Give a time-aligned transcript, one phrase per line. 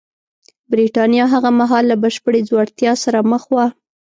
[0.71, 3.65] برېټانیا هغه مهال له بشپړې ځوړتیا سره مخ وه